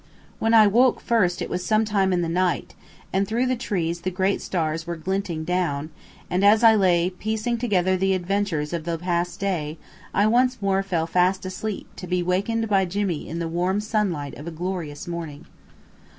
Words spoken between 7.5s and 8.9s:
together the adventures of